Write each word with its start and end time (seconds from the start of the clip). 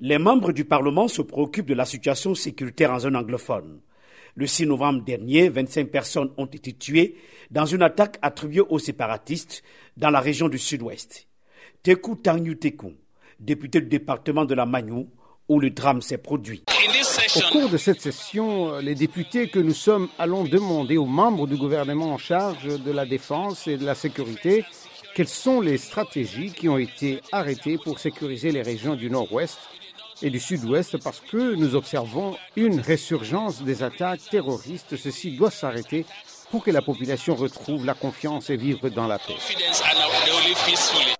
Les 0.00 0.18
membres 0.18 0.52
du 0.52 0.64
Parlement 0.64 1.08
se 1.08 1.22
préoccupent 1.22 1.66
de 1.66 1.74
la 1.74 1.84
situation 1.84 2.36
sécuritaire 2.36 2.92
en 2.92 3.00
zone 3.00 3.16
anglophone. 3.16 3.80
Le 4.36 4.46
6 4.46 4.66
novembre 4.66 5.02
dernier, 5.02 5.48
25 5.48 5.88
personnes 5.88 6.30
ont 6.36 6.46
été 6.46 6.72
tuées 6.72 7.16
dans 7.50 7.66
une 7.66 7.82
attaque 7.82 8.16
attribuée 8.22 8.60
aux 8.60 8.78
séparatistes 8.78 9.64
dans 9.96 10.10
la 10.10 10.20
région 10.20 10.48
du 10.48 10.56
sud-ouest. 10.56 11.26
Teku 11.82 12.14
Tangyu 12.14 12.56
Teku, 12.56 12.92
député 13.40 13.80
du 13.80 13.88
département 13.88 14.44
de 14.44 14.54
la 14.54 14.66
Magnou, 14.66 15.10
où 15.48 15.58
le 15.58 15.70
drame 15.70 16.00
s'est 16.00 16.18
produit. 16.18 16.62
Au 17.34 17.50
cours 17.50 17.68
de 17.68 17.76
cette 17.76 18.00
session, 18.00 18.78
les 18.78 18.94
députés 18.94 19.48
que 19.48 19.58
nous 19.58 19.74
sommes 19.74 20.08
allons 20.16 20.44
demander 20.44 20.96
aux 20.96 21.06
membres 21.06 21.48
du 21.48 21.56
gouvernement 21.56 22.12
en 22.12 22.18
charge 22.18 22.80
de 22.80 22.92
la 22.92 23.04
défense 23.04 23.66
et 23.66 23.76
de 23.76 23.84
la 23.84 23.96
sécurité 23.96 24.64
quelles 25.16 25.26
sont 25.26 25.60
les 25.60 25.78
stratégies 25.78 26.52
qui 26.52 26.68
ont 26.68 26.78
été 26.78 27.20
arrêtées 27.32 27.78
pour 27.78 27.98
sécuriser 27.98 28.52
les 28.52 28.62
régions 28.62 28.94
du 28.94 29.10
nord-ouest 29.10 29.58
et 30.22 30.30
du 30.30 30.40
sud-ouest 30.40 31.02
parce 31.02 31.20
que 31.20 31.54
nous 31.54 31.74
observons 31.74 32.36
une 32.56 32.80
résurgence 32.80 33.62
des 33.62 33.82
attaques 33.82 34.28
terroristes. 34.30 34.96
Ceci 34.96 35.36
doit 35.36 35.50
s'arrêter 35.50 36.04
pour 36.50 36.64
que 36.64 36.70
la 36.70 36.82
population 36.82 37.34
retrouve 37.34 37.84
la 37.84 37.94
confiance 37.94 38.50
et 38.50 38.56
vive 38.56 38.80
dans 38.94 39.06
la 39.06 39.18
paix. 39.18 39.36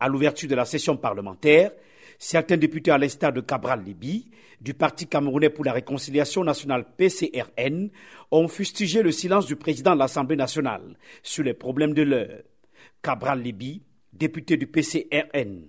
À 0.00 0.08
l'ouverture 0.08 0.48
de 0.48 0.54
la 0.54 0.64
session 0.64 0.96
parlementaire, 0.96 1.70
certains 2.18 2.56
députés 2.56 2.90
à 2.90 2.98
l'instar 2.98 3.32
de 3.32 3.40
Cabral 3.40 3.82
Libi, 3.84 4.30
du 4.60 4.74
Parti 4.74 5.06
camerounais 5.06 5.50
pour 5.50 5.64
la 5.64 5.72
réconciliation 5.72 6.42
nationale 6.42 6.84
PCRN, 6.96 7.90
ont 8.30 8.48
fustigé 8.48 9.02
le 9.02 9.12
silence 9.12 9.46
du 9.46 9.56
président 9.56 9.94
de 9.94 10.00
l'Assemblée 10.00 10.36
nationale 10.36 10.96
sur 11.22 11.44
les 11.44 11.54
problèmes 11.54 11.94
de 11.94 12.02
l'heure. 12.02 12.42
Cabral 13.02 13.42
Libi, 13.42 13.82
député 14.12 14.56
du 14.56 14.66
PCRN. 14.66 15.68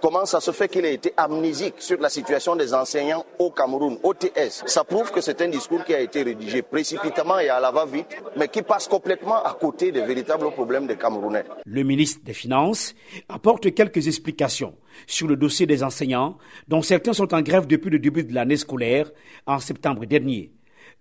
Comment 0.00 0.24
ça 0.24 0.40
se 0.40 0.50
fait 0.50 0.68
qu'il 0.68 0.84
ait 0.86 0.94
été 0.94 1.12
amnésique 1.16 1.74
sur 1.78 2.00
la 2.00 2.08
situation 2.08 2.56
des 2.56 2.72
enseignants 2.72 3.24
au 3.38 3.50
Cameroun, 3.50 3.98
OTS 4.02 4.64
Ça 4.66 4.82
prouve 4.82 5.12
que 5.12 5.20
c'est 5.20 5.42
un 5.42 5.48
discours 5.48 5.84
qui 5.84 5.94
a 5.94 6.00
été 6.00 6.22
rédigé 6.22 6.62
précipitamment 6.62 7.38
et 7.38 7.50
à 7.50 7.60
la 7.60 7.70
va-vite, 7.70 8.16
mais 8.36 8.48
qui 8.48 8.62
passe 8.62 8.88
complètement 8.88 9.42
à 9.42 9.52
côté 9.60 9.92
des 9.92 10.00
véritables 10.00 10.50
problèmes 10.52 10.86
des 10.86 10.96
Camerounais. 10.96 11.44
Le 11.66 11.82
ministre 11.82 12.20
des 12.24 12.32
Finances 12.32 12.94
apporte 13.28 13.74
quelques 13.74 14.06
explications 14.06 14.74
sur 15.06 15.28
le 15.28 15.36
dossier 15.36 15.66
des 15.66 15.82
enseignants, 15.82 16.38
dont 16.66 16.80
certains 16.82 17.12
sont 17.12 17.34
en 17.34 17.42
grève 17.42 17.66
depuis 17.66 17.90
le 17.90 17.98
début 17.98 18.24
de 18.24 18.34
l'année 18.34 18.56
scolaire 18.56 19.10
en 19.46 19.58
septembre 19.58 20.06
dernier. 20.06 20.50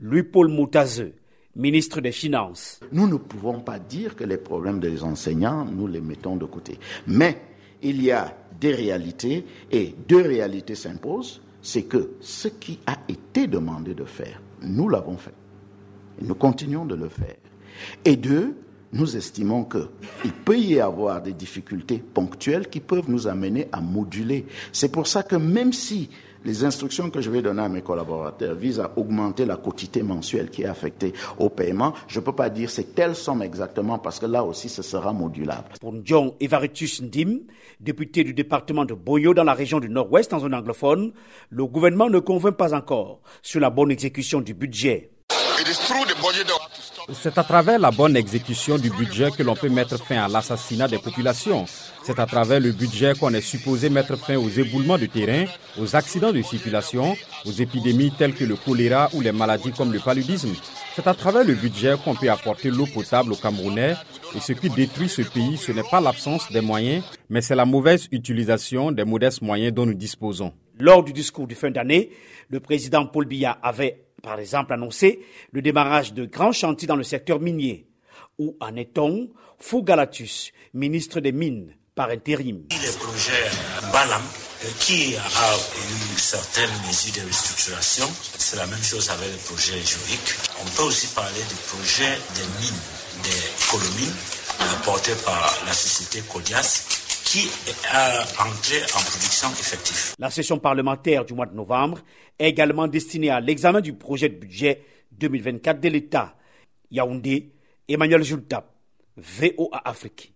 Louis-Paul 0.01 0.49
Moutazeux, 0.49 1.13
ministre 1.55 2.01
des 2.01 2.11
Finances. 2.11 2.79
Nous 2.91 3.07
ne 3.07 3.15
pouvons 3.15 3.61
pas 3.61 3.79
dire 3.79 4.15
que 4.15 4.25
les 4.25 4.37
problèmes 4.37 4.79
des 4.79 5.03
enseignants, 5.03 5.65
nous 5.65 5.87
les 5.87 6.01
mettons 6.01 6.35
de 6.35 6.45
côté. 6.45 6.77
Mais 7.07 7.37
il 7.81 8.01
y 8.01 8.11
a 8.11 8.35
des 8.59 8.73
réalités 8.73 9.45
et 9.71 9.95
deux 10.07 10.21
réalités 10.21 10.75
s'imposent. 10.75 11.41
C'est 11.61 11.83
que 11.83 12.11
ce 12.21 12.47
qui 12.47 12.79
a 12.85 12.97
été 13.07 13.47
demandé 13.47 13.93
de 13.93 14.05
faire, 14.05 14.41
nous 14.61 14.87
l'avons 14.89 15.17
fait. 15.17 15.33
Et 16.21 16.25
nous 16.25 16.35
continuons 16.35 16.85
de 16.85 16.95
le 16.95 17.09
faire. 17.09 17.35
Et 18.05 18.15
deux, 18.15 18.55
nous 18.91 19.15
estimons 19.15 19.65
qu'il 19.65 20.33
peut 20.45 20.57
y 20.57 20.79
avoir 20.79 21.21
des 21.21 21.33
difficultés 21.33 21.97
ponctuelles 21.99 22.69
qui 22.69 22.79
peuvent 22.79 23.09
nous 23.09 23.27
amener 23.27 23.67
à 23.71 23.81
moduler. 23.81 24.45
C'est 24.71 24.91
pour 24.91 25.07
ça 25.07 25.23
que 25.23 25.35
même 25.35 25.73
si 25.73 26.09
les 26.45 26.63
instructions 26.63 27.09
que 27.09 27.21
je 27.21 27.29
vais 27.29 27.41
donner 27.41 27.61
à 27.61 27.69
mes 27.69 27.81
collaborateurs 27.81 28.55
visent 28.55 28.79
à 28.79 28.91
augmenter 28.95 29.45
la 29.45 29.57
quotité 29.57 30.03
mensuelle 30.03 30.49
qui 30.49 30.63
est 30.63 30.67
affectée 30.67 31.13
au 31.37 31.49
paiement. 31.49 31.93
Je 32.07 32.19
ne 32.19 32.25
peux 32.25 32.33
pas 32.33 32.49
dire 32.49 32.69
c'est 32.69 32.95
telle 32.95 33.15
somme 33.15 33.41
exactement 33.41 33.99
parce 33.99 34.19
que 34.19 34.25
là 34.25 34.43
aussi 34.43 34.69
ce 34.69 34.81
sera 34.81 35.13
modulable. 35.13 35.69
Pour 35.79 35.93
John 36.03 36.31
Evaritus 36.39 37.01
Ndim, 37.01 37.39
député 37.79 38.23
du 38.23 38.33
département 38.33 38.85
de 38.85 38.93
Boyo 38.93 39.33
dans 39.33 39.43
la 39.43 39.53
région 39.53 39.79
du 39.79 39.89
Nord-Ouest 39.89 40.33
en 40.33 40.39
zone 40.39 40.53
anglophone, 40.55 41.11
le 41.49 41.65
gouvernement 41.65 42.09
ne 42.09 42.19
convainc 42.19 42.55
pas 42.55 42.73
encore 42.73 43.21
sur 43.41 43.59
la 43.59 43.69
bonne 43.69 43.91
exécution 43.91 44.41
du 44.41 44.53
budget. 44.53 45.11
C'est 47.13 47.37
à 47.37 47.43
travers 47.43 47.79
la 47.79 47.91
bonne 47.91 48.15
exécution 48.15 48.77
du 48.77 48.89
budget 48.89 49.31
que 49.31 49.43
l'on 49.43 49.55
peut 49.55 49.67
mettre 49.69 49.97
fin 49.97 50.23
à 50.23 50.27
l'assassinat 50.27 50.87
des 50.87 50.99
populations. 50.99 51.65
C'est 52.03 52.19
à 52.19 52.25
travers 52.25 52.59
le 52.59 52.71
budget 52.71 53.13
qu'on 53.19 53.33
est 53.33 53.41
supposé 53.41 53.89
mettre 53.89 54.15
fin 54.17 54.37
aux 54.37 54.49
éboulements 54.49 54.97
de 54.97 55.05
terrain, 55.05 55.45
aux 55.77 55.95
accidents 55.95 56.31
de 56.31 56.41
circulation, 56.41 57.15
aux 57.45 57.51
épidémies 57.51 58.11
telles 58.17 58.35
que 58.35 58.45
le 58.45 58.55
choléra 58.55 59.09
ou 59.13 59.21
les 59.21 59.31
maladies 59.31 59.71
comme 59.71 59.91
le 59.91 59.99
paludisme. 59.99 60.53
C'est 60.95 61.07
à 61.07 61.13
travers 61.13 61.43
le 61.43 61.55
budget 61.55 61.95
qu'on 62.03 62.15
peut 62.15 62.29
apporter 62.29 62.69
l'eau 62.69 62.85
potable 62.85 63.33
aux 63.33 63.37
Camerounais. 63.37 63.95
Et 64.35 64.39
ce 64.39 64.53
qui 64.53 64.69
détruit 64.69 65.09
ce 65.09 65.23
pays, 65.23 65.57
ce 65.57 65.71
n'est 65.71 65.83
pas 65.89 65.99
l'absence 65.99 66.51
des 66.51 66.61
moyens, 66.61 67.03
mais 67.29 67.41
c'est 67.41 67.55
la 67.55 67.65
mauvaise 67.65 68.07
utilisation 68.11 68.91
des 68.91 69.03
modestes 69.03 69.41
moyens 69.41 69.73
dont 69.73 69.85
nous 69.85 69.93
disposons. 69.95 70.53
Lors 70.79 71.03
du 71.03 71.11
discours 71.11 71.45
de 71.45 71.55
fin 71.55 71.71
d'année, 71.71 72.09
le 72.49 72.61
président 72.61 73.05
Paul 73.05 73.25
Biya 73.25 73.51
avait 73.61 74.05
par 74.23 74.39
exemple 74.39 74.71
annoncé 74.71 75.19
le 75.51 75.61
démarrage 75.61 76.13
de 76.13 76.25
grands 76.25 76.53
chantiers 76.53 76.87
dans 76.87 76.95
le 76.95 77.03
secteur 77.03 77.41
minier. 77.41 77.85
Où 78.37 78.55
en 78.61 78.75
est-on? 78.77 79.29
Fougalatus, 79.57 80.53
ministre 80.73 81.19
des 81.19 81.33
Mines, 81.33 81.75
par 81.95 82.09
intérim. 82.09 82.63
Le 82.71 82.97
projet 82.97 83.43
Balam, 83.91 84.21
qui 84.79 85.17
a 85.17 85.55
eu 85.57 86.17
certaines 86.17 86.69
mesures 86.87 87.21
de 87.21 87.27
restructuration, 87.27 88.05
c'est 88.37 88.55
la 88.55 88.65
même 88.67 88.81
chose 88.81 89.09
avec 89.09 89.27
le 89.29 89.37
projet 89.37 89.73
Juric. 89.73 90.21
On 90.61 90.69
peut 90.77 90.83
aussi 90.83 91.07
parler 91.13 91.41
du 91.49 91.55
projet 91.67 92.17
des 92.35 92.47
mines, 92.61 92.81
des 93.21 93.69
colomines, 93.69 94.15
porté 94.85 95.11
par 95.25 95.59
la 95.65 95.73
société 95.73 96.21
Codias, 96.31 96.98
qui 97.31 97.47
a 97.91 98.21
entré 98.43 98.81
en 98.95 99.01
production 99.05 99.49
effective. 99.51 100.15
La 100.17 100.31
session 100.31 100.57
parlementaire 100.57 101.25
du 101.25 101.35
mois 101.35 101.45
de 101.45 101.53
novembre 101.53 101.99
est 102.39 102.49
également 102.49 102.87
destinée 102.87 103.29
à 103.29 103.39
l'examen 103.39 103.81
du 103.81 103.93
projet 103.93 104.29
de 104.29 104.35
budget 104.35 104.83
2024 105.11 105.79
de 105.79 105.89
l'État. 105.89 106.35
Yaoundé, 106.89 107.51
Emmanuel 107.87 108.23
Jultap, 108.23 108.73
VOA 109.15 109.79
Afrique. 109.85 110.27